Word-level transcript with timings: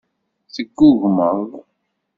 Teggugmeḍ. 0.53 1.49